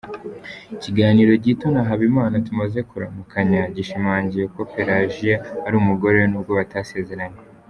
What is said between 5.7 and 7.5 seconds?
umugore we nubwo batasezeranye.